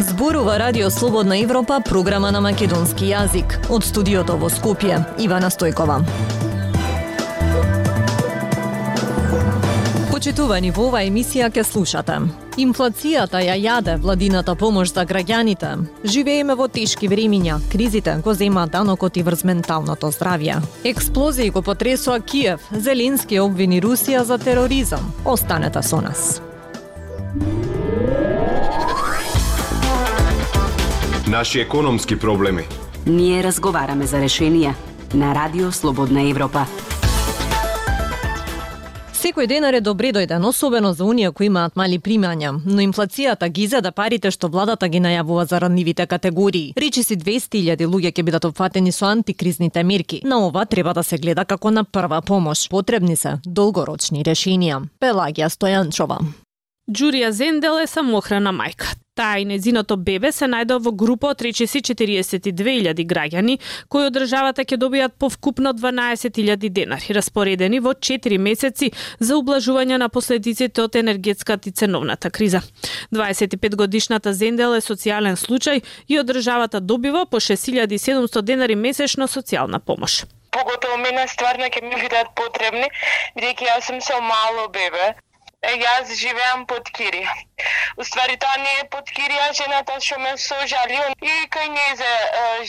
Зборува 0.00 0.58
Радио 0.58 0.90
Слободна 0.90 1.38
Европа, 1.38 1.80
програма 1.88 2.30
на 2.30 2.40
македонски 2.40 3.08
јазик. 3.12 3.58
Од 3.68 3.84
студиото 3.84 4.36
во 4.36 4.48
Скопје, 4.48 5.02
Ивана 5.18 5.50
Стојкова. 5.50 6.00
Почитувани 10.24 10.70
во 10.72 10.86
ова 10.88 11.02
емисија 11.04 11.50
ке 11.52 11.60
слушате. 11.68 12.14
Инфлацијата 12.56 13.42
ја 13.44 13.58
јаде 13.60 13.98
владината 14.00 14.54
помош 14.56 14.94
за 14.96 15.02
граѓаните. 15.04 15.72
Живееме 16.00 16.54
во 16.56 16.64
тешки 16.64 17.10
времиња. 17.12 17.58
Кризите 17.68 18.14
го 18.24 18.32
зема 18.32 18.64
данокот 18.66 19.18
и 19.20 19.22
врз 19.22 19.44
менталното 19.44 20.08
здравје. 20.16 20.62
Експлозии 20.84 21.50
го 21.50 21.60
потресоа 21.60 22.22
Киев. 22.24 22.64
Зеленски 22.72 23.38
обвини 23.38 23.82
Русија 23.84 24.22
за 24.22 24.38
тероризам. 24.38 25.12
Останете 25.26 25.82
со 25.82 26.00
нас. 26.00 26.40
Наши 31.28 31.60
економски 31.60 32.18
проблеми. 32.18 32.64
Ние 33.06 33.44
разговараме 33.44 34.06
за 34.06 34.24
решенија 34.24 34.72
на 35.14 35.34
Радио 35.34 35.72
Слободна 35.72 36.22
Европа. 36.30 36.64
Секој 39.24 39.46
денар 39.48 39.72
е 39.72 39.80
добре 39.80 40.10
дојден, 40.12 40.44
особено 40.44 40.90
за 40.92 41.04
оние 41.08 41.30
кои 41.32 41.46
имаат 41.46 41.78
мали 41.80 41.96
примања, 41.96 42.50
но 42.66 42.82
инфлацијата 42.84 43.48
ги 43.48 43.62
изеда 43.64 43.92
парите 43.96 44.28
што 44.30 44.50
владата 44.52 44.88
ги 44.92 45.00
најавува 45.00 45.46
за 45.48 45.62
ранливите 45.64 46.06
категории. 46.06 46.74
Речи 46.76 47.02
си 47.02 47.16
200.000 47.16 47.88
луѓе 47.88 48.12
ќе 48.12 48.22
бидат 48.22 48.44
опфатени 48.44 48.92
со 48.92 49.08
антикризните 49.08 49.80
мерки. 49.82 50.20
На 50.24 50.44
ова 50.44 50.66
треба 50.66 50.92
да 50.92 51.02
се 51.02 51.16
гледа 51.16 51.44
како 51.48 51.70
на 51.70 51.84
прва 51.84 52.20
помош. 52.20 52.68
Потребни 52.68 53.16
се 53.16 53.38
долгорочни 53.46 54.20
решенија. 54.28 54.84
Пелагија 55.00 55.48
Стојанчова. 55.48 56.20
Джурија 56.90 57.30
Зендел 57.32 57.78
е 57.80 57.86
самохрана 57.88 58.50
мајка. 58.52 58.90
Таа 59.16 59.38
и 59.40 59.44
незиното 59.48 59.96
бебе 59.96 60.32
се 60.36 60.44
најдоа 60.52 60.82
во 60.84 60.90
група 60.92 61.30
од 61.32 61.40
речиси 61.46 61.80
42.000 61.80 63.06
граѓани, 63.08 63.54
кои 63.88 64.04
од 64.10 64.12
државата 64.18 64.66
ќе 64.68 64.76
добијат 64.82 65.16
повкупно 65.16 65.72
12.000 65.72 66.68
денари, 66.68 67.16
распоредени 67.16 67.80
во 67.80 67.94
4 67.96 68.36
месеци 68.36 68.90
за 69.18 69.40
ублажување 69.40 69.96
на 69.96 70.10
последиците 70.12 70.84
од 70.84 71.00
енергетската 71.00 71.70
и 71.70 71.72
ценовната 71.72 72.28
криза. 72.30 72.60
25 73.10 73.80
годишната 73.80 74.34
Зендел 74.34 74.76
е 74.76 74.84
социјален 74.84 75.40
случај 75.40 75.80
и 76.08 76.20
од 76.20 76.28
државата 76.28 76.84
добива 76.84 77.24
по 77.24 77.40
6.700 77.40 78.42
денари 78.42 78.76
месечно 78.76 79.24
социјална 79.24 79.80
помош 79.80 80.26
поготово 80.54 80.96
мене 81.02 81.26
стварно 81.28 81.66
ќе 81.66 81.82
ми 81.82 81.96
бидат 81.98 82.28
потребни, 82.38 82.86
бидејќи 83.34 83.66
јас 83.66 83.88
сум 83.88 84.00
со 84.00 84.20
мало 84.22 84.68
бебе 84.76 85.14
јас 85.80 86.12
живеам 86.14 86.66
под 86.66 86.88
Кири. 86.90 87.26
Уствари 87.96 88.36
тоа 88.36 88.56
не 88.58 88.72
е 88.80 88.88
под 88.90 89.08
Кирија, 89.08 89.52
жената 89.56 89.98
што 90.00 90.18
ме 90.18 90.36
сожали 90.36 91.00
и 91.22 91.34
кај 91.50 91.68
незе 91.74 92.12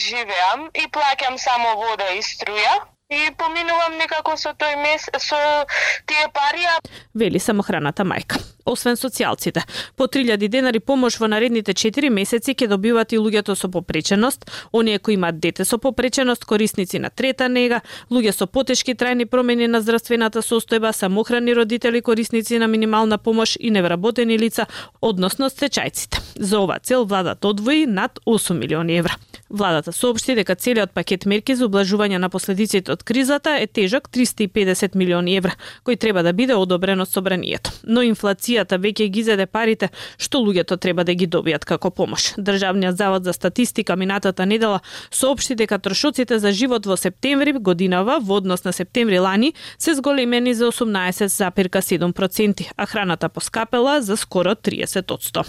живеам 0.08 0.68
и 0.74 0.86
плаќам 0.88 1.38
само 1.38 1.76
вода 1.76 2.10
и 2.14 2.22
струја 2.22 2.86
и 3.10 3.30
поминувам 3.38 3.98
некако 3.98 4.36
со 4.36 4.54
тој 4.54 4.76
мес 4.82 5.08
со 5.18 5.66
тие 6.06 6.28
пари. 6.34 6.66
Вели 7.14 7.38
самохраната 7.38 8.02
мајка. 8.02 8.55
Освен 8.66 8.96
социјалците, 8.96 9.62
по 9.96 10.08
3000 10.10 10.48
денари 10.48 10.80
помош 10.80 11.20
во 11.20 11.28
наредните 11.30 11.72
4 11.72 12.10
месеци 12.10 12.54
ќе 12.54 12.66
добиваат 12.68 13.12
и 13.12 13.18
луѓето 13.18 13.54
со 13.54 13.70
попреченост, 13.70 14.50
оние 14.72 14.98
кои 14.98 15.14
имаат 15.14 15.38
дете 15.38 15.64
со 15.64 15.78
попреченост, 15.78 16.44
корисници 16.44 16.98
на 16.98 17.10
трета 17.10 17.48
нега, 17.48 17.80
луѓе 18.10 18.32
со 18.34 18.46
потешки 18.46 18.94
трајни 18.94 19.26
промени 19.26 19.68
на 19.70 19.80
здравствената 19.80 20.42
состојба, 20.42 20.92
самохрани 20.92 21.54
родители, 21.54 22.02
корисници 22.02 22.58
на 22.58 22.66
минимална 22.66 23.18
помош 23.18 23.56
и 23.60 23.70
невработени 23.70 24.38
лица, 24.38 24.66
односно 25.00 25.46
стечајците. 25.46 26.20
За 26.36 26.60
ова 26.60 26.78
цел 26.82 27.04
владата 27.04 27.48
одвои 27.48 27.86
над 27.86 28.20
8 28.26 28.58
милиони 28.58 28.98
евра. 28.98 29.16
Владата 29.50 29.92
соопшти 29.92 30.34
дека 30.34 30.56
целиот 30.56 30.90
пакет 30.90 31.26
мерки 31.26 31.54
за 31.54 31.68
облажување 31.68 32.18
на 32.18 32.28
последиците 32.28 32.90
од 32.92 33.04
кризата 33.06 33.54
е 33.62 33.66
тежок 33.66 34.08
350 34.10 34.96
милиони 34.98 35.36
евра, 35.38 35.54
кој 35.86 35.98
треба 36.02 36.24
да 36.26 36.32
биде 36.32 36.56
одобрен 36.58 37.00
од 37.00 37.10
собранието. 37.10 37.70
Но 37.84 38.02
инфлација 38.02 38.55
комисијата 38.56 38.78
веќе 38.78 39.08
ги 39.10 39.22
зеде 39.22 39.46
парите 39.46 39.90
што 40.18 40.38
луѓето 40.38 40.78
треба 40.80 41.04
да 41.04 41.14
ги 41.14 41.26
добијат 41.26 41.64
како 41.64 41.90
помош. 41.90 42.34
Државниот 42.38 42.96
завод 42.96 43.24
за 43.24 43.32
статистика 43.32 43.96
минатата 43.96 44.46
недела 44.46 44.80
соопшти 45.10 45.54
дека 45.54 45.78
трошоците 45.78 46.38
за 46.38 46.52
живот 46.52 46.86
во 46.86 46.96
септември 46.96 47.52
годинава 47.52 48.18
во 48.20 48.36
однос 48.36 48.64
на 48.64 48.72
септември 48.72 49.18
лани 49.18 49.54
се 49.78 49.94
зголемени 49.94 50.54
за 50.54 50.72
18,7%, 50.72 52.70
а 52.76 52.86
храната 52.86 53.28
поскапела 53.28 54.02
за 54.02 54.16
скоро 54.16 54.54
30%. 54.54 55.46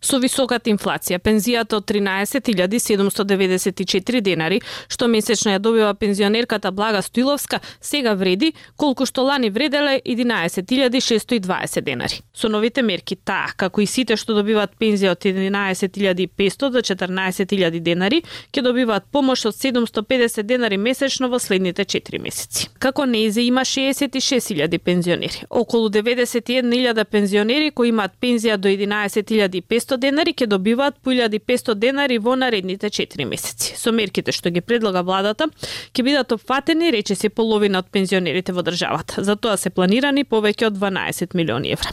Со 0.00 0.16
високата 0.18 0.70
инфлација, 0.72 1.18
пензијата 1.20 1.76
од 1.76 1.84
13.794 1.90 4.20
денари, 4.24 4.60
што 4.88 5.08
месечно 5.12 5.52
ја 5.52 5.58
добива 5.60 5.92
пензионерката 5.94 6.70
Блага 6.72 7.02
Стоиловска, 7.04 7.60
сега 7.80 8.14
вреди 8.16 8.54
колку 8.76 9.06
што 9.06 9.22
лани 9.28 9.50
вределе 9.50 10.00
11.620 10.00 11.80
денари. 11.84 12.14
Со 12.32 12.48
новите 12.48 12.82
мерки, 12.82 13.16
таа, 13.16 13.52
како 13.56 13.80
и 13.84 13.86
сите 13.86 14.16
што 14.16 14.34
добиваат 14.38 14.70
пензија 14.80 15.10
од 15.12 15.20
11.500 15.20 16.70
до 16.72 16.78
14.000 16.80 17.80
денари, 17.84 18.22
ќе 18.52 18.62
добиваат 18.64 19.04
помош 19.12 19.44
од 19.52 19.54
750 19.54 20.42
денари 20.48 20.76
месечно 20.80 21.28
во 21.28 21.38
следните 21.38 21.84
4 21.84 22.18
месеци. 22.24 22.68
Како 22.78 23.04
неизе 23.04 23.42
има 23.44 23.60
66.000 23.68 24.78
пензионери. 24.78 25.44
Околу 25.50 25.90
91.000 25.90 27.04
пензионери 27.04 27.70
кои 27.70 27.88
имаат 27.92 28.12
пензија 28.20 28.56
до 28.56 28.68
11.500 28.68 29.89
500 29.90 29.96
денари 29.98 30.32
ќе 30.32 30.46
добиваат 30.46 30.98
по 31.02 31.10
1500 31.10 31.74
денари 31.74 32.18
во 32.18 32.36
наредните 32.36 32.90
4 32.90 33.24
месеци. 33.26 33.74
Со 33.74 33.92
мерките 33.92 34.32
што 34.32 34.50
ги 34.50 34.60
предлага 34.60 35.02
владата, 35.02 35.48
ќе 35.94 36.04
бидат 36.06 36.32
опфатени 36.32 36.92
речиси 36.94 37.28
половина 37.28 37.82
од 37.82 37.90
пензионерите 37.90 38.52
во 38.52 38.62
државата. 38.62 39.24
За 39.26 39.36
тоа 39.36 39.56
се 39.56 39.70
планирани 39.70 40.24
повеќе 40.24 40.70
од 40.70 40.78
12 40.78 41.34
милиони 41.34 41.72
евра. 41.74 41.90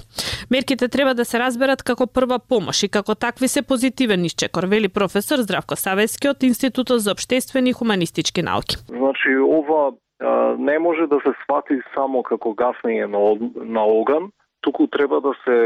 Мерките 0.50 0.88
треба 0.88 1.14
да 1.14 1.26
се 1.26 1.40
разберат 1.40 1.84
како 1.84 2.08
прва 2.08 2.40
помош 2.40 2.84
и 2.84 2.90
како 2.90 3.16
такви 3.16 3.48
се 3.48 3.62
позитивен 3.62 4.26
исчекор, 4.26 4.68
вели 4.68 4.90
професор 4.90 5.42
Здравко 5.42 5.76
Савески 5.76 6.30
од 6.30 6.44
Институтот 6.44 7.02
за 7.02 7.12
обштествени 7.12 7.70
и 7.70 7.74
хуманистички 7.74 8.42
науки. 8.42 8.78
Значи, 8.88 9.34
ова 9.42 9.94
не 10.58 10.80
може 10.80 11.08
да 11.08 11.20
се 11.26 11.34
свати 11.46 11.82
само 11.96 12.24
како 12.24 12.54
гаснење 12.54 13.06
на, 13.06 13.22
на 13.66 13.86
оган, 13.86 14.32
туку 14.68 14.88
треба 14.88 15.22
да 15.22 15.32
се 15.46 15.58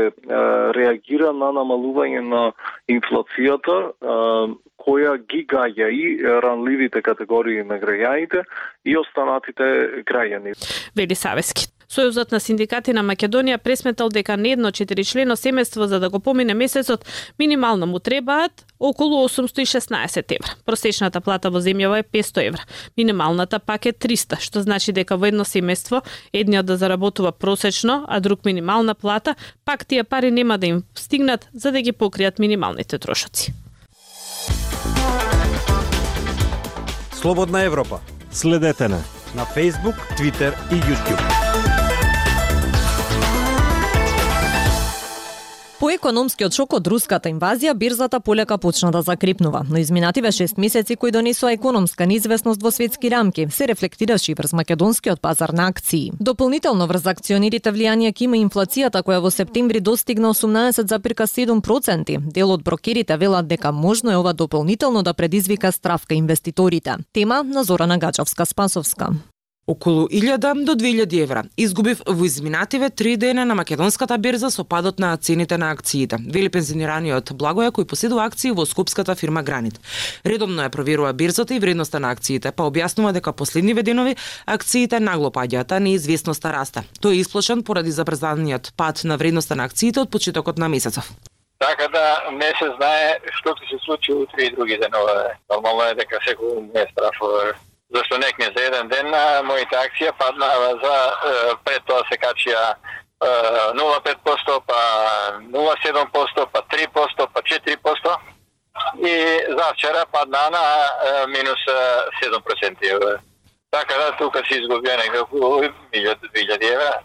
реагира 0.77 1.33
на 1.33 1.49
намалување 1.57 2.21
на 2.21 2.41
инфлацијата 2.85 3.77
која 4.81 5.17
ги 5.17 5.41
гаѓа 5.49 5.89
и 5.89 6.05
ранливите 6.45 7.01
категории 7.01 7.63
на 7.65 7.79
граѓаните 7.81 8.45
и 8.85 8.97
останатите 8.97 9.63
граѓани. 10.05 10.53
Вели 10.95 11.17
Савески. 11.17 11.65
Сојузот 11.91 12.31
на 12.31 12.39
синдикати 12.39 12.93
на 12.95 13.01
Македонија 13.03 13.57
пресметал 13.59 14.09
дека 14.09 14.37
не 14.39 14.53
едно 14.55 14.71
четиричлено 14.71 15.35
семејство 15.35 15.89
за 15.91 15.99
да 15.99 16.09
го 16.09 16.19
помине 16.19 16.53
месецот 16.53 17.05
минимално 17.39 17.87
му 17.87 17.99
требаат 17.99 18.65
околу 18.79 19.27
816 19.27 20.35
евра. 20.35 20.55
Просечната 20.65 21.21
плата 21.21 21.51
во 21.51 21.59
земјава 21.59 21.99
е 21.99 22.03
500 22.03 22.47
евра. 22.47 22.63
Минималната 22.97 23.59
пак 23.59 23.85
е 23.85 23.93
300, 23.93 24.39
што 24.39 24.61
значи 24.63 24.95
дека 24.95 25.17
во 25.17 25.27
едно 25.27 25.43
семејство 25.43 26.01
едниот 26.33 26.65
да 26.65 26.77
заработува 26.77 27.31
просечно, 27.31 28.05
а 28.07 28.19
друг 28.19 28.45
минимална 28.45 28.95
плата, 28.95 29.35
пак 29.65 29.85
тие 29.85 30.03
пари 30.03 30.31
нема 30.31 30.57
да 30.57 30.67
им 30.67 30.83
стигнат 30.95 31.49
за 31.53 31.71
да 31.71 31.81
ги 31.81 31.91
покријат 31.91 32.39
минималните 32.39 32.99
трошоци. 32.99 33.53
Слободна 37.11 37.63
Европа. 37.63 37.99
Следете 38.31 38.87
на 38.87 39.03
на 39.35 39.45
Facebook, 39.45 39.95
Twitter 40.17 40.53
и 40.71 40.75
YouTube. 40.75 41.70
По 45.81 45.89
економскиот 45.89 46.53
шок 46.53 46.75
од 46.77 46.85
руската 46.91 47.31
инвазија, 47.31 47.71
бирзата 47.73 48.19
полека 48.21 48.59
почна 48.61 48.91
да 48.93 48.99
закрепнува, 49.01 49.63
но 49.65 49.79
изминативе 49.81 50.29
6 50.29 50.59
месеци 50.61 50.95
кои 50.95 51.11
донесоа 51.11 51.55
економска 51.55 52.05
неизвестност 52.05 52.61
во 52.61 52.69
светски 52.71 53.09
рамки, 53.09 53.47
се 53.49 53.67
рефлектираше 53.67 54.31
и 54.31 54.35
врз 54.37 54.53
македонскиот 54.53 55.21
пазар 55.21 55.49
на 55.49 55.65
акции. 55.67 56.11
Дополнително 56.19 56.85
врз 56.85 57.07
акционерите 57.15 57.73
влијание 57.73 58.13
ќе 58.13 58.27
има 58.29 58.37
инфлацијата 58.37 59.01
која 59.01 59.25
во 59.25 59.33
септември 59.33 59.81
достигна 59.81 60.35
18,7%. 60.35 62.29
Дел 62.29 62.51
од 62.51 62.61
брокерите 62.61 63.17
велат 63.17 63.47
дека 63.47 63.71
можно 63.71 64.11
е 64.11 64.21
ова 64.21 64.33
дополнително 64.33 65.01
да 65.01 65.13
предизвика 65.13 65.71
стравка 65.71 66.13
инвеститорите. 66.13 67.01
Тема 67.13 67.41
на 67.43 67.63
Зорана 67.63 67.97
Гачовска 67.97 68.45
Спасовска 68.45 69.09
околу 69.67 70.07
1000 70.07 70.65
до 70.65 70.75
2000 70.75 71.23
евра. 71.23 71.43
Изгубив 71.57 72.01
во 72.07 72.25
изминативе 72.25 72.89
три 72.89 73.17
дена 73.17 73.45
на 73.45 73.55
македонската 73.55 74.17
берза 74.17 74.49
со 74.49 74.63
падот 74.63 74.99
на 74.99 75.17
цените 75.17 75.57
на 75.57 75.71
акциите. 75.71 76.17
Вели 76.19 76.49
пензионираниот 76.49 77.31
Благоја 77.31 77.71
кој 77.71 77.85
поседува 77.85 78.25
акции 78.25 78.51
во 78.51 78.65
скопската 78.65 79.15
фирма 79.15 79.43
Гранит. 79.43 79.79
Редовно 80.25 80.65
ја 80.65 80.69
проверува 80.69 81.13
берзата 81.13 81.55
и 81.55 81.59
вредноста 81.59 81.99
на 81.99 82.11
акциите, 82.11 82.51
па 82.51 82.63
објаснува 82.63 83.13
дека 83.13 83.33
последниве 83.33 83.83
денови 83.83 84.15
акциите 84.45 84.99
нагло 84.99 85.29
паѓаат, 85.29 85.71
а 85.71 85.79
неизвестноста 85.79 86.51
расте. 86.51 86.83
Тој 87.01 87.15
е 87.15 87.21
исплашен 87.21 87.63
поради 87.63 87.91
забрзаниот 87.91 88.73
пад 88.77 89.03
на 89.03 89.17
вредноста 89.17 89.55
на 89.55 89.65
акциите 89.65 90.01
од 90.01 90.11
почетокот 90.11 90.57
на 90.57 90.69
месецов. 90.69 91.11
Така 91.61 91.87
да 91.93 92.31
не 92.33 92.49
се 92.57 92.73
знае 92.75 93.19
што 93.37 93.53
ќе 93.53 93.69
се 93.69 93.77
случи 93.85 94.13
утре 94.13 94.49
и 94.49 94.55
други 94.55 94.77
денове. 94.81 95.37
Нормално 95.49 95.83
е 95.85 95.95
дека 95.95 96.17
секој 96.25 96.73
не 96.73 96.85
страфува 96.91 97.53
да 97.53 97.70
зашто 97.95 98.17
некне 98.17 98.49
за 98.55 98.63
еден 98.65 98.87
ден 98.87 99.07
моите 99.45 99.75
акција 99.75 100.11
паднаа 100.17 100.73
за 100.83 100.95
пред 101.65 101.85
тоа 101.85 102.03
се 102.09 102.17
качија 102.17 102.75
0,5%, 103.21 104.61
па 104.65 104.79
0,7%, 105.53 106.45
па 106.53 106.61
3%, 106.61 107.27
па 107.33 107.41
4% 107.41 108.17
и 108.97 109.13
за 109.49 109.73
вчера 109.73 110.05
паднаа 110.11 110.49
на 110.49 111.27
минус 111.27 111.59
7%. 112.23 113.19
Така 113.71 113.95
да 113.97 114.11
тука 114.17 114.41
се 114.47 114.59
изгубија 114.59 114.97
некако 114.97 115.37
1000 115.93 116.73
евра 116.73 116.99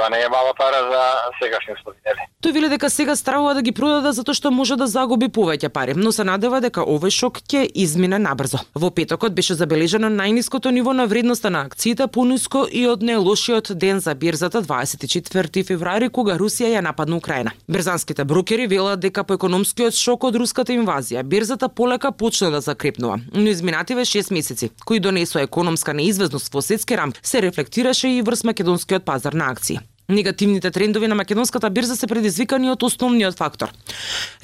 Тоа 0.00 0.08
не 0.08 0.22
е 0.22 0.28
мала 0.28 0.54
пара 0.56 0.80
за 0.90 1.02
сегашни 1.42 1.74
услови, 1.76 1.98
Тој 2.40 2.52
вели 2.52 2.68
дека 2.72 2.88
сега 2.90 3.12
стравува 3.16 3.52
да 3.54 3.60
ги 3.62 3.72
продаде 3.72 4.14
затоа 4.16 4.32
што 4.32 4.48
може 4.50 4.78
да 4.80 4.86
загуби 4.88 5.26
повеќе 5.28 5.68
пари, 5.68 5.92
но 5.92 6.08
се 6.08 6.24
надева 6.24 6.62
дека 6.64 6.80
овој 6.88 7.12
шок 7.12 7.42
ќе 7.44 7.66
измине 7.68 8.16
набрзо. 8.16 8.62
Во 8.72 8.88
петокот 8.88 9.36
беше 9.36 9.58
забележано 9.60 10.08
најниското 10.08 10.72
ниво 10.72 10.94
на 10.96 11.04
вредноста 11.04 11.50
на 11.50 11.66
акциите, 11.68 12.06
пониско 12.08 12.64
и 12.64 12.86
од 12.88 13.04
најлошиот 13.04 13.74
ден 13.76 14.00
за 14.00 14.14
бирзата 14.14 14.62
24 14.64 15.66
февруари 15.68 16.08
кога 16.08 16.38
Русија 16.40 16.72
ја 16.72 16.80
нападна 16.80 17.20
Украина. 17.20 17.52
Брзанските 17.68 18.24
брокери 18.24 18.66
велат 18.72 19.04
дека 19.04 19.24
по 19.24 19.36
економскиот 19.36 19.92
шок 19.92 20.24
од 20.24 20.40
руската 20.40 20.72
инвазија 20.72 21.22
бирзата 21.22 21.68
полека 21.68 22.08
почна 22.10 22.50
да 22.50 22.64
закрепнува, 22.64 23.20
но 23.34 23.52
изминативе 23.52 24.08
6 24.08 24.32
месеци 24.32 24.70
кои 24.86 25.00
донесоа 25.00 25.44
економска 25.44 25.92
неизвестност 25.92 26.48
во 26.54 26.64
светски 26.64 26.96
рам 26.96 27.12
се 27.22 27.42
рефлектираше 27.42 28.08
и 28.08 28.22
врз 28.22 28.44
македонскиот 28.44 29.04
пазар 29.04 29.32
на 29.32 29.52
акции. 29.52 29.78
Негативните 30.10 30.70
трендови 30.70 31.06
на 31.06 31.14
македонската 31.14 31.70
бирза 31.70 31.94
се 31.96 32.06
предизвикани 32.06 32.70
од 32.70 32.82
основниот 32.82 33.38
фактор. 33.38 33.68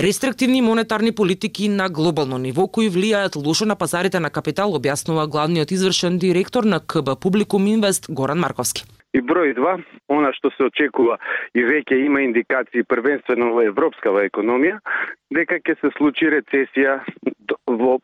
Рестриктивни 0.01 0.63
монетарни 0.63 1.13
политики 1.13 1.69
на 1.69 1.89
глобално 1.91 2.39
ниво 2.39 2.69
кои 2.69 2.91
влијаат 2.91 3.37
лошо 3.37 3.67
на 3.67 3.77
пазарите 3.77 4.21
на 4.21 4.31
капитал, 4.31 4.71
објаснува 4.71 5.27
главниот 5.27 5.71
извршен 5.71 6.19
директор 6.19 6.65
на 6.65 6.79
КБ 6.81 7.19
Публикум 7.21 7.67
Инвест 7.67 8.07
Горан 8.09 8.39
Марковски. 8.39 8.85
И 9.15 9.19
број 9.19 9.55
два, 9.57 9.79
она 10.09 10.31
што 10.37 10.51
се 10.55 10.69
очекува 10.69 11.17
и 11.57 11.65
веќе 11.65 11.99
има 12.05 12.21
индикации 12.23 12.85
првенствено 12.85 13.55
во 13.57 13.65
европскава 13.65 14.27
економија, 14.29 14.79
дека 15.35 15.59
ќе 15.59 15.75
се 15.81 15.91
случи 15.97 16.29
рецесија 16.31 17.01
во 17.67 17.99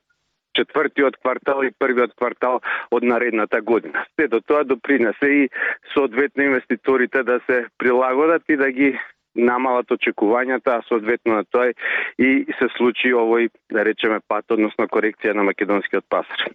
четвртиот 0.54 1.16
квартал 1.16 1.62
и 1.62 1.72
првиот 1.78 2.14
квартал 2.16 2.60
од 2.90 3.02
наредната 3.02 3.60
година. 3.60 4.04
Се 4.20 4.28
до 4.28 4.40
тоа 4.40 4.64
допринесе 4.64 5.26
и 5.26 5.48
соодветно 5.94 6.42
инвеститорите 6.42 7.22
да 7.22 7.40
се 7.46 7.66
прилагодат 7.78 8.42
и 8.48 8.56
да 8.56 8.70
ги 8.70 8.98
намалат 9.34 9.90
очекувањата, 9.90 10.78
а 10.78 10.82
соодветно 10.88 11.34
на 11.34 11.44
тоа 11.44 11.72
и 12.18 12.44
се 12.58 12.68
случи 12.76 13.14
овој, 13.14 13.48
да 13.72 13.84
речеме, 13.84 14.20
пат, 14.28 14.44
односно 14.50 14.88
корекција 14.88 15.32
на 15.34 15.42
македонскиот 15.48 16.04
пазар. 16.08 16.52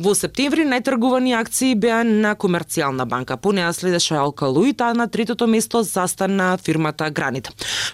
Во 0.00 0.14
септември 0.16 0.62
најтргувани 0.64 1.34
акции 1.36 1.74
беа 1.76 1.98
на 2.08 2.30
Комерцијална 2.32 3.04
банка, 3.04 3.36
по 3.36 3.50
неа 3.52 3.68
следеше 3.76 4.14
Алкалуит, 4.16 4.80
а 4.80 4.94
на 4.94 5.06
третото 5.12 5.46
место 5.46 5.82
застана 5.82 6.56
фирмата 6.56 7.10
Гранит. 7.10 7.50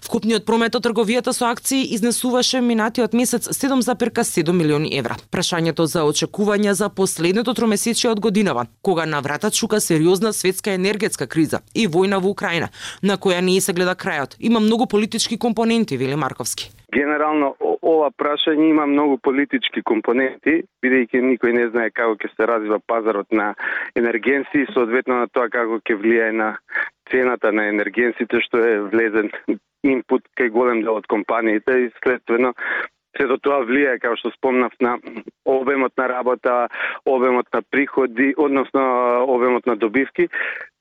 Вкупниот 0.06 0.46
промет 0.46 0.78
од 0.78 0.86
трговијата 0.86 1.34
со 1.34 1.48
акции 1.50 1.82
изнесуваше 1.96 2.60
минатиот 2.62 3.10
месец 3.12 3.48
7,7 3.50 4.52
милиони 4.52 4.92
евра. 4.94 5.16
Прашањето 5.34 5.88
за 5.90 6.06
очекување 6.06 6.78
за 6.78 6.88
последното 6.88 7.54
тромесечие 7.58 8.12
од 8.12 8.20
годинава, 8.20 8.68
кога 8.82 9.06
на 9.06 9.20
врата 9.20 9.50
чука 9.50 9.80
сериозна 9.80 10.32
светска 10.32 10.78
енергетска 10.78 11.26
криза 11.26 11.64
и 11.74 11.88
војна 11.88 12.22
во 12.22 12.30
Украина, 12.30 12.70
на 13.02 13.18
која 13.18 13.42
не 13.42 13.60
се 13.60 13.72
гледа 13.72 13.98
крајот. 13.98 14.38
Има 14.38 14.60
многу 14.60 14.86
политички 14.86 15.38
компоненти, 15.38 15.96
вели 15.96 16.14
Марковски. 16.14 16.70
Генерално, 16.94 17.56
ова 17.86 18.10
прашање 18.18 18.70
има 18.70 18.86
многу 18.90 19.18
политички 19.22 19.82
компоненти, 19.86 20.62
бидејќи 20.82 21.22
никој 21.22 21.54
не 21.54 21.68
знае 21.70 21.92
како 21.94 22.16
ќе 22.18 22.32
се 22.34 22.48
развива 22.50 22.80
пазарот 22.86 23.30
на 23.32 23.52
енергенци, 23.94 24.64
и 24.64 24.72
соодветно 24.72 25.20
на 25.22 25.30
тоа 25.30 25.48
како 25.52 25.78
ќе 25.78 25.98
влијае 26.02 26.34
на 26.34 26.50
цената 27.10 27.52
на 27.52 27.68
енергенците 27.70 28.42
што 28.42 28.58
е 28.58 28.74
влезен 28.90 29.30
импут 29.86 30.26
кај 30.38 30.50
голем 30.50 30.82
дел 30.82 30.98
од 30.98 31.06
компаниите 31.06 31.78
и 31.86 31.90
следствено 32.02 32.52
се 33.16 33.26
до 33.30 33.38
тоа 33.40 33.62
влијае, 33.64 34.00
како 34.02 34.18
што 34.20 34.32
спомнав, 34.34 34.74
на 34.80 34.96
обемот 35.48 35.94
на 35.96 36.08
работа, 36.10 36.68
обемот 37.06 37.48
на 37.54 37.62
приходи, 37.62 38.34
односно 38.36 38.82
обемот 39.24 39.66
на 39.66 39.76
добивки. 39.76 40.28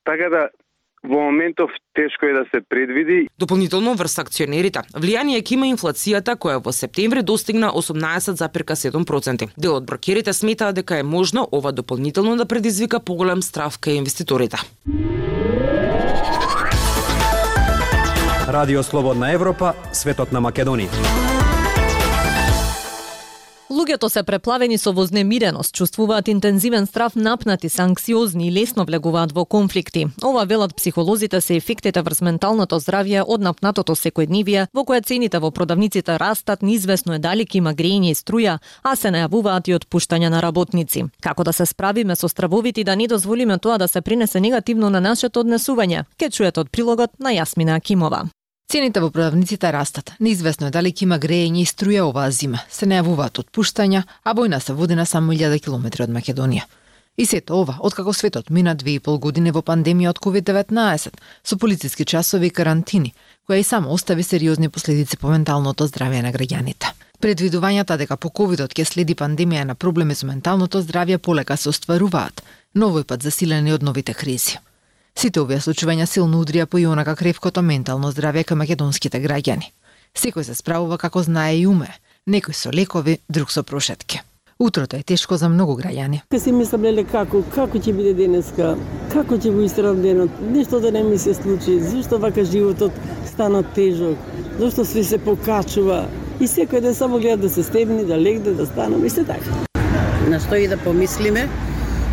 Така 0.03 0.29
да 0.29 0.49
во 1.05 1.21
моментов 1.29 1.69
тешко 1.95 2.25
е 2.25 2.33
да 2.33 2.45
се 2.51 2.61
предвиди. 2.69 3.27
Дополнително 3.39 3.95
врз 3.95 4.19
акционерите, 4.19 4.81
влијание 4.93 5.41
ќе 5.41 5.57
има 5.57 5.69
инфлацијата 5.69 6.35
која 6.35 6.61
во 6.63 6.73
септември 6.73 7.23
достигна 7.23 7.71
18,7%. 7.71 9.49
Дел 9.57 9.75
од 9.75 9.85
брокерите 9.85 10.33
сметаат 10.33 10.75
дека 10.75 10.99
е 10.99 11.03
можно 11.03 11.47
ова 11.51 11.71
дополнително 11.71 12.35
да 12.37 12.45
предизвика 12.45 12.99
поголем 12.99 13.41
страв 13.41 13.79
кај 13.79 14.01
инвеститорите. 14.01 14.57
Радио 18.47 18.83
Слободна 18.83 19.31
Европа, 19.31 19.73
светот 19.91 20.31
на 20.31 20.41
Македонија. 20.41 21.34
Луѓето 23.65 24.09
се 24.09 24.21
преплавени 24.23 24.77
со 24.77 24.91
вознемиреност, 24.93 25.73
чувствуваат 25.73 26.27
интензивен 26.27 26.85
страв, 26.85 27.15
напнати 27.15 27.69
се 27.69 27.81
анксиозни 27.81 28.47
и 28.47 28.51
лесно 28.51 28.85
влегуваат 28.85 29.31
во 29.31 29.45
конфликти. 29.45 30.05
Ова 30.23 30.45
велат 30.45 30.75
психолозите 30.75 31.41
се 31.41 31.55
ефектите 31.55 32.01
врз 32.01 32.21
менталното 32.21 32.79
здравје 32.79 33.23
од 33.27 33.41
напнатото 33.41 33.95
секојдневие, 33.97 34.67
во 34.73 34.85
која 34.85 35.01
цените 35.01 35.41
во 35.41 35.49
продавниците 35.51 36.19
растат, 36.21 36.61
неизвестно 36.61 37.17
е 37.17 37.19
дали 37.19 37.45
ќе 37.45 37.57
има 37.57 37.73
грејење 37.73 38.13
и 38.13 38.21
струја, 38.21 38.59
а 38.83 38.95
се 38.95 39.09
најавуваат 39.09 39.67
и 39.67 39.75
отпуштања 39.79 40.29
на 40.29 40.45
работници. 40.45 41.09
Како 41.21 41.43
да 41.43 41.53
се 41.53 41.65
справиме 41.65 42.15
со 42.15 42.29
стравовите 42.29 42.81
и 42.81 42.83
да 42.83 42.95
не 42.95 43.07
дозволиме 43.07 43.57
тоа 43.57 43.77
да 43.77 43.87
се 43.87 44.01
принесе 44.01 44.39
негативно 44.39 44.89
на 44.89 45.01
нашето 45.01 45.41
однесување? 45.41 46.05
Ке 46.17 46.29
чуете 46.29 46.59
од 46.61 46.69
прилогот 46.69 47.17
на 47.19 47.33
Јасмина 47.33 47.81
Акимова. 47.81 48.27
Цените 48.67 48.99
во 48.99 49.11
продавниците 49.11 49.71
растат. 49.71 50.13
Неизвестно 50.19 50.67
е 50.67 50.73
дали 50.73 50.89
ќе 50.89 51.05
има 51.05 51.19
грејење 51.21 51.61
и 51.61 51.69
струја 51.69 52.07
оваа 52.09 52.31
зима. 52.33 52.63
Се 52.69 52.87
најавуваат 52.89 53.37
отпуштања, 53.43 54.01
а 54.23 54.33
војна 54.33 54.59
се 54.59 54.73
води 54.73 54.95
на 54.97 55.05
само 55.05 55.33
1000 55.33 55.61
километри 55.61 56.03
од 56.03 56.09
Македонија. 56.09 56.65
И 57.17 57.25
сето 57.25 57.61
ова, 57.61 57.77
откако 57.79 58.13
светот 58.13 58.49
мина 58.49 58.75
две 58.75 58.97
и 58.97 58.99
пол 58.99 59.19
години 59.19 59.51
во 59.51 59.61
пандемија 59.61 60.09
од 60.09 60.19
COVID-19, 60.19 61.13
со 61.43 61.57
полициски 61.57 62.05
часови 62.05 62.47
и 62.47 62.49
карантини, 62.49 63.13
која 63.47 63.61
и 63.61 63.63
само 63.63 63.93
остави 63.93 64.23
сериозни 64.23 64.69
последици 64.69 65.17
по 65.17 65.29
менталното 65.29 65.87
здравје 65.87 66.25
на 66.25 66.33
граѓаните. 66.33 66.91
Предвидувањата 67.21 67.97
дека 67.97 68.17
по 68.17 68.29
ковидот 68.29 68.73
ќе 68.73 68.83
следи 68.83 69.15
пандемија 69.15 69.63
на 69.63 69.75
проблеми 69.75 70.15
со 70.15 70.25
менталното 70.25 70.81
здравје 70.81 71.17
полека 71.17 71.55
се 71.57 71.69
остваруваат, 71.69 72.43
но 72.73 72.89
овој 72.89 73.03
пат 73.03 73.21
засилени 73.21 73.71
од 73.71 73.83
новите 73.83 74.13
кризи. 74.13 74.57
Сите 75.15 75.39
овие 75.39 75.61
случувања 75.63 76.05
силно 76.11 76.41
удрија 76.43 76.65
по 76.67 76.75
јонака 76.75 77.13
крепкото 77.15 77.61
ментално 77.63 78.09
здравје 78.11 78.41
кај 78.49 78.57
македонските 78.59 79.21
граѓани. 79.23 79.69
Секој 80.11 80.43
се 80.43 80.55
справува 80.59 80.97
како 80.99 81.23
знае 81.23 81.61
и 81.61 81.63
уме, 81.71 81.87
некој 82.27 82.51
со 82.51 82.71
лекови, 82.75 83.21
друг 83.29 83.51
со 83.51 83.63
прошетки. 83.63 84.19
Утрото 84.59 84.99
е 84.99 85.03
тешко 85.03 85.37
за 85.37 85.47
многу 85.49 85.77
граѓани. 85.79 86.19
Ке 86.31 86.39
си 86.39 86.51
мислам 86.51 86.83
леле 86.83 87.07
како, 87.07 87.45
како 87.55 87.79
ќе 87.79 87.95
биде 87.95 88.13
денеска, 88.19 88.75
како 89.13 89.39
ќе 89.39 89.55
го 89.55 89.63
истрам 89.63 90.03
денот, 90.03 90.35
нешто 90.51 90.83
да 90.83 90.91
не 90.91 91.03
ми 91.03 91.17
се 91.17 91.33
случи, 91.33 91.79
зашто 91.79 92.19
вака 92.19 92.43
животот 92.43 92.91
стана 93.31 93.63
тежок, 93.63 94.19
зашто 94.59 94.83
све 94.83 95.03
се 95.03 95.17
покачува 95.17 96.05
и 96.41 96.47
секој 96.47 96.83
ден 96.83 96.95
само 96.95 97.23
гледа 97.23 97.47
да 97.47 97.55
се 97.55 97.63
стебни, 97.63 98.03
да 98.03 98.19
легне, 98.19 98.51
да 98.51 98.67
станам 98.67 99.05
и 99.05 99.09
се 99.09 99.23
така. 99.23 99.63
На 100.27 100.43
што 100.43 100.59
и 100.59 100.67
да 100.67 100.77
помислиме, 100.77 101.47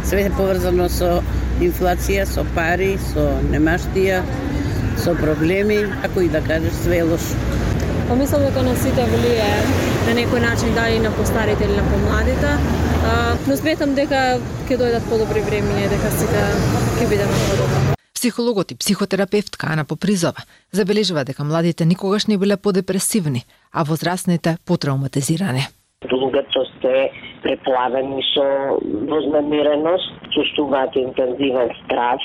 све 0.07 0.29
е 0.31 0.37
поврзано 0.39 0.87
со 0.89 1.19
инфлација, 1.61 2.25
со 2.27 2.45
пари, 2.55 2.97
со 3.13 3.27
немаштија, 3.53 4.23
со 4.97 5.15
проблеми, 5.15 5.85
ако 6.05 6.21
и 6.21 6.29
да 6.29 6.41
кажеш 6.41 6.73
све 6.85 6.99
е 6.99 7.03
лошо. 7.03 7.37
Па 8.09 8.17
мислам 8.17 8.43
дека 8.43 8.63
на 8.63 8.75
сите 8.77 9.05
влијае 9.09 9.63
на 10.07 10.15
некој 10.19 10.41
начин 10.43 10.75
дали 10.75 10.99
на 10.99 11.11
постарите 11.17 11.65
или 11.65 11.77
на 11.77 11.85
помладите, 11.91 12.57
но 13.47 13.57
сметам 13.57 13.95
дека 13.95 14.39
ќе 14.69 14.79
дојдат 14.79 15.07
подобри 15.11 15.43
времиња 15.47 15.89
дека 15.91 16.11
сите 16.19 16.47
ќе 16.99 17.09
бидеме 17.09 17.43
подобри. 17.51 17.97
Психологот 18.15 18.71
и 18.71 18.75
психотерапевтка 18.75 19.67
Ана 19.67 19.85
Попризова 19.85 20.45
забележува 20.73 21.25
дека 21.25 21.45
младите 21.45 21.85
никогаш 21.85 22.27
не 22.27 22.39
биле 22.39 22.57
подепресивни, 22.57 23.45
а 23.73 23.83
возрастните 23.83 24.57
потравматизирани. 24.65 25.67
Луѓето 26.11 26.65
се 26.81 27.11
преплавени 27.43 28.23
со 28.33 28.47
вознамиреност, 29.11 30.11
чувствуваат 30.35 30.97
интензивен 30.97 31.71
страс, 31.85 32.25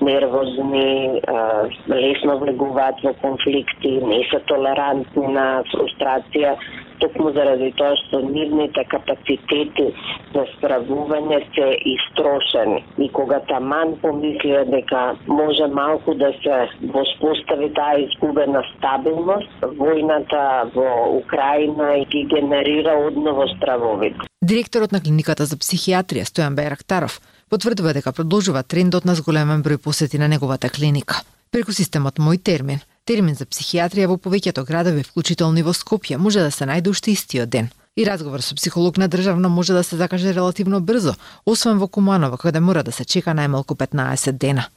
нервозни, 0.00 1.20
лесно 1.88 2.38
влегуваат 2.38 3.02
во 3.02 3.14
конфликти, 3.22 3.98
не 4.06 4.22
се 4.30 4.40
толерантни 4.50 5.26
на 5.34 5.48
фрустрација, 5.72 6.54
токму 7.00 7.32
заради 7.32 7.70
тоа 7.78 7.94
што 8.02 8.20
нивните 8.24 8.84
капацитети 8.92 9.88
за 10.34 10.44
справување 10.54 11.40
се 11.56 11.68
истрошени. 11.94 12.84
И 12.98 13.08
кога 13.12 13.40
таман 13.50 13.96
помислија 14.02 14.64
дека 14.70 15.02
може 15.26 15.68
малку 15.72 16.14
да 16.14 16.32
се 16.42 16.58
воспостави 16.94 17.72
таа 17.74 17.98
изгубена 18.04 18.62
стабилност, 18.74 19.50
војната 19.80 20.42
во 20.74 20.90
Украина 21.18 22.04
ги 22.10 22.24
генерира 22.34 22.98
одново 23.06 23.48
стравовите. 23.56 24.28
Директорот 24.42 24.92
на 24.92 25.00
клиниката 25.00 25.44
за 25.44 25.56
психијатрија 25.56 26.28
Стојан 26.28 26.54
Байрактаров 26.54 27.20
потврдува 27.50 27.92
дека 27.96 28.12
продолжува 28.12 28.62
трендот 28.62 29.04
на 29.04 29.14
зголемен 29.18 29.64
број 29.64 29.82
посети 29.82 30.18
на 30.18 30.28
неговата 30.28 30.70
клиника. 30.70 31.22
Преку 31.50 31.72
системот 31.72 32.18
Мој 32.20 32.42
термин, 32.44 32.80
термин 33.08 33.34
за 33.38 33.46
психијатрија 33.48 34.08
во 34.10 34.16
повеќето 34.20 34.64
градови, 34.68 35.02
вклучително 35.06 35.60
и 35.60 35.64
во 35.64 35.72
Скопје, 35.72 36.18
може 36.20 36.44
да 36.44 36.50
се 36.52 36.68
најде 36.68 36.92
уште 36.92 37.14
истиот 37.16 37.48
ден. 37.48 37.70
И 37.96 38.04
разговор 38.06 38.42
со 38.44 38.54
психолог 38.54 38.98
на 38.98 39.08
државно 39.08 39.48
може 39.48 39.72
да 39.72 39.82
се 39.82 39.96
закаже 39.96 40.34
релативно 40.34 40.80
брзо, 40.80 41.14
освен 41.46 41.78
во 41.78 41.88
Куманово, 41.88 42.36
каде 42.36 42.60
мора 42.60 42.82
да 42.84 42.92
се 42.92 43.04
чека 43.04 43.32
најмалку 43.34 43.74
15 43.74 44.32
дена. 44.32 44.68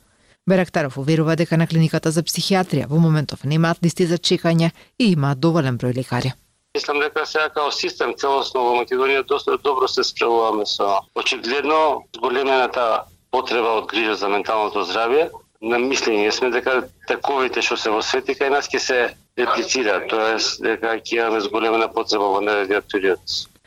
Берактаров 0.47 0.97
уверува 0.97 1.35
дека 1.35 1.57
на 1.57 1.67
клиниката 1.67 2.11
за 2.11 2.23
психијатрија 2.23 2.87
во 2.89 2.97
моментов 2.97 3.43
немаат 3.43 3.83
листи 3.83 4.07
за 4.07 4.17
чекање 4.17 4.71
и 4.97 5.11
имаат 5.11 5.39
доволен 5.39 5.77
број 5.77 5.93
лекари. 5.97 6.33
Мислам 6.73 6.99
дека 7.03 7.25
сега 7.25 7.49
као 7.49 7.71
систем 7.71 8.15
целосно 8.17 8.63
во 8.63 8.73
Македонија 8.79 9.27
доста 9.27 9.57
добро 9.57 9.87
се 9.87 10.03
справуваме 10.07 10.65
со 10.65 11.01
очигледно 11.15 12.07
зголемената 12.15 13.03
потреба 13.31 13.77
од 13.81 13.91
грижа 13.91 14.15
за 14.15 14.29
менталното 14.31 14.87
здравје. 14.87 15.29
На 15.61 15.77
мислење 15.77 16.31
сме 16.33 16.49
дека 16.49 16.79
таковите 17.07 17.61
што 17.61 17.77
се 17.77 17.93
во 17.93 18.01
свети 18.01 18.33
кај 18.37 18.49
нас 18.49 18.69
ќе 18.71 18.79
се 18.81 18.99
реплицира, 19.37 19.99
тоест 20.09 20.61
дека 20.65 20.97
ќе 20.97 21.19
имаме 21.21 21.41
зголемена 21.45 21.87
потреба 21.93 22.33
во 22.33 22.41
наредниот 22.41 22.89
период. 22.91 23.19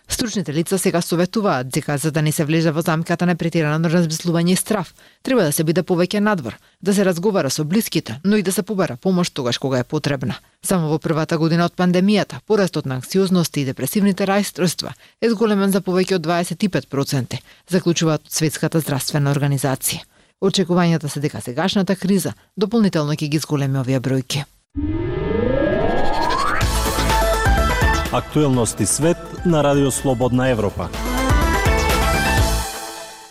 Стручните 0.09 0.53
лица 0.53 0.79
сега 0.79 1.01
советуваат 1.01 1.69
дека 1.69 1.97
за 1.99 2.11
да 2.13 2.23
не 2.23 2.33
се 2.33 2.45
влезе 2.45 2.71
во 2.71 2.83
замката 2.83 3.27
на 3.27 3.37
претирано 3.37 3.89
размислување 3.89 4.53
и 4.53 4.57
страв, 4.57 4.93
треба 5.23 5.47
да 5.47 5.53
се 5.53 5.65
биде 5.65 5.83
повеќе 5.83 6.21
надвор, 6.21 6.59
да 6.83 6.95
се 6.95 7.05
разговара 7.05 7.51
со 7.51 7.65
блиските, 7.65 8.21
но 8.25 8.37
и 8.37 8.43
да 8.43 8.53
се 8.53 8.63
побара 8.63 8.97
помош 8.97 9.31
тогаш 9.31 9.59
кога 9.59 9.79
е 9.79 9.85
потребна. 9.85 10.35
Само 10.63 10.89
во 10.89 10.99
првата 10.99 11.39
година 11.39 11.65
од 11.65 11.77
пандемијата, 11.77 12.43
порастот 12.47 12.87
на 12.87 13.01
анксиозност 13.01 13.57
и 13.57 13.65
депресивните 13.65 14.27
рајстройства 14.27 14.93
е 15.21 15.31
зголемен 15.31 15.71
за 15.71 15.81
повеќе 15.81 16.19
од 16.19 16.27
25%, 16.27 17.39
заклучуваат 17.71 18.29
Светската 18.29 18.81
здравствена 18.81 19.33
организација. 19.33 20.05
Очекувањата 20.45 21.09
се 21.09 21.21
дека 21.25 21.41
сегашната 21.41 21.97
криза 21.97 22.35
дополнително 22.57 23.17
ќе 23.17 23.31
ги 23.33 23.41
зголеми 23.41 23.79
овие 23.81 24.01
бројки. 24.01 24.45
Актуелности 28.13 28.87
свет 28.87 29.47
на 29.47 29.65
Радио 29.65 29.91
Слободна 29.91 30.49
Европа. 30.49 30.89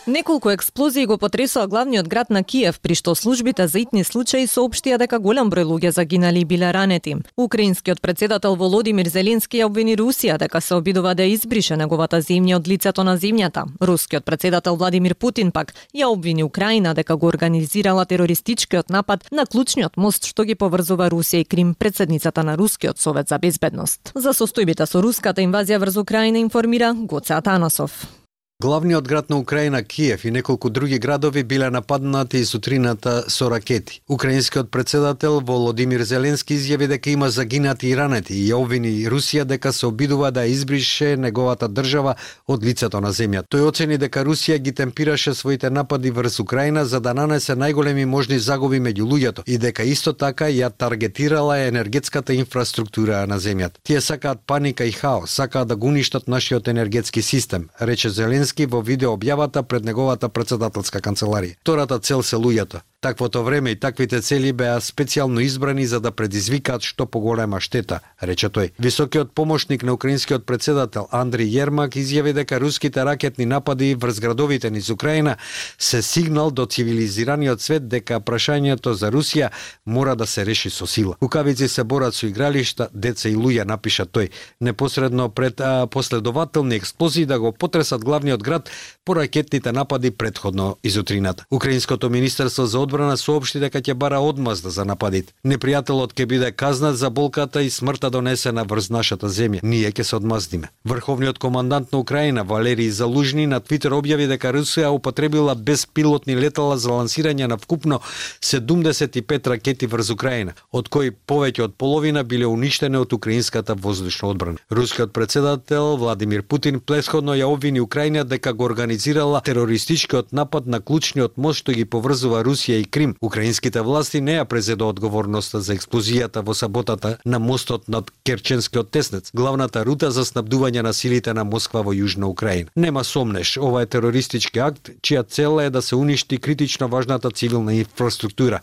Неколку 0.06 0.50
експлозии 0.50 1.06
го 1.06 1.16
потресоа 1.16 1.66
главниот 1.66 2.08
град 2.08 2.30
на 2.30 2.42
Киев, 2.44 2.80
при 2.80 2.94
што 2.94 3.14
службите 3.14 3.64
за 3.66 3.80
итни 3.80 4.02
случаи 4.04 4.44
соопштија 4.44 4.98
дека 5.00 5.16
голем 5.18 5.48
број 5.48 5.64
луѓе 5.64 5.92
загинали 5.96 6.42
и 6.42 6.44
биле 6.44 6.72
ранети. 6.72 7.16
Украинскиот 7.40 8.02
председател 8.02 8.54
Володимир 8.54 9.08
Зеленски 9.08 9.62
ја 9.62 9.64
обвини 9.64 9.96
Русија 9.96 10.36
дека 10.36 10.60
се 10.60 10.74
обидува 10.74 11.14
да 11.14 11.24
избрише 11.24 11.76
неговата 11.80 12.20
земја 12.20 12.56
од 12.56 12.68
лицето 12.68 13.04
на 13.04 13.16
земјата. 13.16 13.64
Рускиот 13.80 14.24
председател 14.24 14.76
Владимир 14.76 15.14
Путин 15.14 15.52
пак 15.52 15.72
ја 15.94 16.12
обвини 16.12 16.44
Украина 16.44 16.92
дека 16.94 17.16
го 17.16 17.26
организирала 17.26 18.04
терористичкиот 18.04 18.90
напад 18.90 19.24
на 19.32 19.46
клучниот 19.46 19.96
мост 19.96 20.26
што 20.26 20.44
ги 20.44 20.54
поврзува 20.54 21.08
Русија 21.08 21.40
и 21.40 21.44
Крим, 21.44 21.74
председницата 21.74 22.44
на 22.44 22.58
Рускиот 22.58 22.98
совет 22.98 23.28
за 23.28 23.38
безбедност. 23.38 24.12
За 24.14 24.36
состојбите 24.36 24.84
со 24.84 25.00
руската 25.00 25.40
инвазија 25.40 25.80
врз 25.80 25.96
Украина 25.96 26.38
информира 26.38 26.92
Гоце 26.92 27.32
Атанасов. 27.32 28.23
Главниот 28.62 29.08
град 29.08 29.30
на 29.30 29.38
Украина 29.38 29.82
Киев 29.82 30.24
и 30.24 30.30
неколку 30.30 30.70
други 30.70 30.98
градови 30.98 31.42
биле 31.42 31.70
нападнати 31.70 32.38
и 32.38 32.44
сутрината 32.44 33.24
со 33.28 33.50
ракети. 33.50 34.00
Украинскиот 34.08 34.70
председател 34.70 35.40
Володимир 35.40 36.02
Зеленски 36.02 36.54
изјави 36.54 36.86
дека 36.86 37.10
има 37.10 37.30
загинати 37.30 37.88
и 37.88 37.96
ранети 37.96 38.34
и 38.34 38.46
ја 38.46 38.54
обвини 38.54 39.10
Русија 39.10 39.44
дека 39.44 39.72
се 39.72 39.86
обидува 39.86 40.30
да 40.30 40.46
избрише 40.46 41.16
неговата 41.16 41.68
држава 41.68 42.14
од 42.46 42.64
лицето 42.64 43.00
на 43.00 43.10
земјата. 43.10 43.50
Тој 43.50 43.66
оцени 43.66 43.98
дека 43.98 44.22
Русија 44.24 44.58
ги 44.58 44.72
темпираше 44.72 45.34
своите 45.34 45.70
напади 45.70 46.10
врз 46.10 46.38
Украина 46.40 46.86
за 46.86 47.00
да 47.00 47.14
нанесе 47.14 47.58
најголеми 47.58 48.04
можни 48.04 48.38
загуби 48.38 48.78
меѓу 48.78 49.02
луѓето 49.02 49.42
и 49.46 49.58
дека 49.58 49.82
исто 49.82 50.12
така 50.12 50.44
ја 50.44 50.70
таргетирала 50.70 51.58
енергетската 51.58 52.34
инфраструктура 52.34 53.26
на 53.26 53.40
земјата. 53.40 53.82
Тие 53.82 54.00
сакаат 54.00 54.46
паника 54.46 54.84
и 54.84 54.92
хаос, 54.92 55.30
сакаат 55.30 55.68
да 55.68 55.76
го 55.76 55.86
уништат 55.86 56.28
нашиот 56.28 56.68
енергетски 56.68 57.22
систем, 57.22 57.68
рече 57.80 58.10
Зеленски 58.10 58.43
Зеленски 58.44 58.66
во 58.68 58.82
видеообјавата 58.84 59.62
пред 59.64 59.86
неговата 59.88 60.28
председателска 60.28 61.00
канцеларија. 61.00 61.56
Втората 61.64 61.98
цел 61.98 62.22
се 62.22 62.36
луѓето. 62.36 62.82
Таквото 63.04 63.44
време 63.44 63.70
и 63.70 63.76
таквите 63.76 64.16
цели 64.24 64.48
беа 64.56 64.78
специјално 64.80 65.42
избрани 65.44 65.84
за 65.86 65.98
да 66.00 66.08
предизвикаат 66.08 66.80
што 66.88 67.04
поголема 67.04 67.58
штета, 67.60 67.98
рече 68.16 68.48
тој. 68.48 68.70
Високиот 68.80 69.34
помошник 69.36 69.82
на 69.84 69.92
украинскиот 69.92 70.46
председател 70.48 71.04
Андри 71.12 71.44
Јермак 71.44 71.98
изјави 72.00 72.32
дека 72.32 72.56
руските 72.56 73.04
ракетни 73.04 73.44
напади 73.44 73.92
врз 73.94 74.20
градовите 74.24 74.70
низ 74.70 74.88
Украина 74.88 75.36
се 75.78 76.00
сигнал 76.02 76.50
до 76.50 76.64
цивилизираниот 76.64 77.60
свет 77.60 77.90
дека 77.92 78.22
прашањето 78.24 78.96
за 78.96 79.12
Русија 79.12 79.50
мора 79.84 80.16
да 80.16 80.26
се 80.26 80.46
реши 80.46 80.70
со 80.70 80.86
сила. 80.86 81.16
Кукавици 81.20 81.68
се 81.68 81.84
борат 81.84 82.14
со 82.14 82.26
игралишта, 82.26 82.88
деца 82.94 83.28
и 83.28 83.36
луѓе, 83.36 83.68
напиша 83.68 84.06
тој, 84.06 84.30
непосредно 84.60 85.28
пред 85.28 85.60
а, 85.60 85.86
последователни 85.86 86.76
експлозии 86.76 87.26
да 87.26 87.38
го 87.38 87.52
потресат 87.52 88.04
главниот 88.04 88.42
град 88.42 88.70
по 89.04 89.16
ракетните 89.16 89.72
напади 89.72 90.10
предходно 90.10 90.76
изутрината. 90.84 91.44
Украинското 91.50 92.10
министерство 92.10 92.66
за 92.66 92.78
одбрана 92.80 93.16
соопшти 93.16 93.60
дека 93.60 93.82
ќе 93.82 93.94
бара 93.94 94.20
одмазда 94.24 94.70
за 94.70 94.84
нападите. 94.84 95.34
Непријателот 95.44 96.14
ќе 96.16 96.26
биде 96.26 96.52
казнат 96.52 96.96
за 96.96 97.10
болката 97.10 97.62
и 97.62 97.70
смртта 97.70 98.10
донесена 98.10 98.64
врз 98.64 98.90
нашата 98.90 99.28
земја. 99.28 99.60
Ние 99.62 99.92
ќе 99.92 100.02
се 100.02 100.16
одмаздиме. 100.16 100.70
Врховниот 100.84 101.38
командант 101.38 101.92
на 101.92 101.98
Украина 101.98 102.44
Валерий 102.44 102.90
Залужни 102.90 103.46
на 103.46 103.60
Твитер 103.60 103.92
објави 103.92 104.28
дека 104.28 104.52
Русија 104.56 104.88
употребила 104.88 105.54
безпилотни 105.54 106.36
летала 106.36 106.78
за 106.78 106.90
лансирање 106.96 107.46
на 107.46 107.58
вкупно 107.58 108.00
75 108.40 109.46
ракети 109.46 109.86
врз 109.86 110.10
Украина, 110.10 110.54
од 110.72 110.88
кои 110.88 111.10
повеќе 111.10 111.68
од 111.68 111.76
половина 111.76 112.24
биле 112.24 112.46
уништени 112.46 112.96
од 112.96 113.12
украинската 113.12 113.74
воздушна 113.74 114.28
одбрана. 114.28 114.58
Рускиот 114.70 115.12
председател 115.12 115.96
Владимир 115.96 116.42
Путин 116.42 116.80
плесходно 116.80 117.36
ја 117.36 117.44
обвини 117.44 117.80
Украина 117.80 118.24
дека 118.24 118.52
го 118.52 118.68
организирала 118.94 119.40
терористичкиот 119.40 120.32
напад 120.32 120.66
на 120.66 120.80
клучниот 120.80 121.36
мост 121.36 121.64
што 121.64 121.72
ги 121.74 121.84
поврзува 121.84 122.44
Русија 122.46 122.78
и 122.78 122.84
Крим. 122.84 123.16
Украинските 123.20 123.82
власти 123.82 124.20
не 124.20 124.38
ја 124.38 124.44
презеда 124.44 124.86
одговорноста 124.86 125.60
за 125.60 125.74
експлозијата 125.74 126.42
во 126.42 126.54
саботата 126.54 127.18
на 127.24 127.38
мостот 127.38 127.88
над 127.88 128.12
Керченскиот 128.24 128.90
теснец, 128.90 129.30
главната 129.34 129.84
рута 129.84 130.10
за 130.10 130.24
снабдување 130.24 130.82
на 130.82 130.92
силите 130.92 131.34
на 131.34 131.44
Москва 131.44 131.82
во 131.82 131.92
Јужна 131.92 132.30
Украина. 132.30 132.70
Нема 132.76 133.04
сомнеш, 133.04 133.56
ова 133.58 133.82
е 133.82 133.86
терористички 133.86 134.58
акт, 134.62 134.90
чија 135.02 135.26
цел 135.26 135.60
е 135.60 135.70
да 135.70 135.82
се 135.82 135.96
уништи 135.96 136.38
критично 136.38 136.88
важната 136.88 137.30
цивилна 137.30 137.74
инфраструктура, 137.74 138.60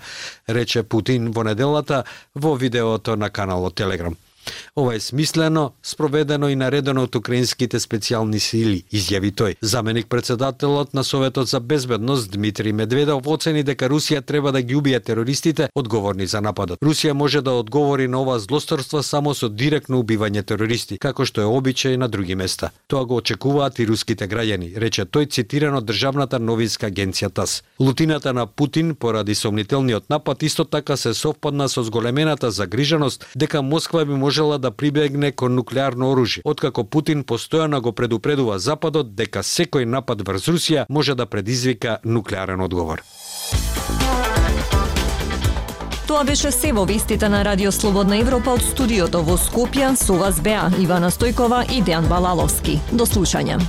рече 0.48 0.84
Путин 0.84 1.32
во 1.32 1.44
неделата 1.44 2.04
во 2.36 2.56
видеото 2.56 3.16
на 3.16 3.30
каналот 3.30 3.76
Телеграм. 3.76 4.16
Ова 4.76 4.96
е 4.96 5.00
смислено, 5.00 5.72
спроведено 5.84 6.50
и 6.50 6.56
наредено 6.56 7.04
од 7.04 7.16
украинските 7.16 7.80
специјални 7.80 8.40
сили, 8.40 8.84
изјави 8.94 9.32
тој. 9.36 9.56
Заменик 9.62 10.08
председателот 10.08 10.94
на 10.94 11.04
Советот 11.04 11.48
за 11.48 11.60
безбедност 11.60 12.32
Дмитрий 12.32 12.74
Медведов 12.74 13.28
оцени 13.28 13.64
дека 13.64 13.90
Русија 13.90 14.26
треба 14.26 14.52
да 14.52 14.62
ги 14.62 14.76
убие 14.76 15.00
терористите 15.00 15.70
одговорни 15.76 16.28
за 16.28 16.42
нападот. 16.42 16.80
Русија 16.80 17.12
може 17.12 17.42
да 17.42 17.52
одговори 17.52 18.08
на 18.08 18.22
ова 18.22 18.40
злосторство 18.40 19.04
само 19.04 19.34
со 19.34 19.50
директно 19.50 20.00
убивање 20.00 20.44
терористи, 20.44 20.98
како 20.98 21.26
што 21.26 21.42
е 21.42 21.46
обичај 21.46 21.98
на 21.98 22.08
други 22.08 22.36
места. 22.36 22.72
Тоа 22.88 23.06
го 23.06 23.16
очекуваат 23.16 23.80
и 23.80 23.88
руските 23.88 24.28
граѓани, 24.28 24.78
рече 24.78 25.06
тој 25.06 25.30
цитиран 25.32 25.76
од 25.76 25.86
државната 25.86 26.40
новинска 26.40 26.88
агенција 26.88 27.30
ТАС. 27.30 27.64
Лутината 27.80 28.34
на 28.34 28.48
Путин 28.48 28.96
поради 28.96 29.36
сомнителниот 29.36 30.10
напад 30.10 30.44
исто 30.44 30.66
така 30.66 30.98
се 30.98 31.14
совпадна 31.14 31.70
со 31.70 31.84
зголемената 31.84 32.52
загриженост 32.52 33.28
дека 33.36 33.62
Москва 33.62 34.06
би 34.06 34.14
можела 34.32 34.58
да 34.58 34.72
прибегне 34.72 35.32
кон 35.32 35.56
нуклеарно 35.60 36.08
оружје, 36.14 36.42
откако 36.48 36.86
Путин 36.88 37.26
постојано 37.28 37.82
го 37.82 37.92
предупредува 37.92 38.60
Западот 38.60 39.12
дека 39.16 39.44
секој 39.44 39.84
напад 39.84 40.24
врз 40.24 40.48
Русија 40.48 40.86
може 40.90 41.16
да 41.20 41.26
предизвика 41.26 41.98
нуклеарен 42.06 42.62
одговор. 42.62 43.04
Тоа 46.08 46.24
беше 46.24 46.52
се 46.52 46.72
во 46.72 46.86
вестите 46.86 47.30
на 47.30 47.44
Радио 47.44 47.72
Слободна 47.72 48.22
Европа 48.24 48.56
од 48.56 48.64
студиото 48.64 49.20
во 49.20 49.36
Скопје 49.36 49.92
со 50.00 50.16
вас 50.16 50.40
беа 50.40 50.72
Ивана 50.80 51.12
Стојкова 51.12 51.66
и 51.68 51.84
Дејан 51.84 52.08
Балаловски. 52.08 52.80
До 52.92 53.04
слушање. 53.04 53.60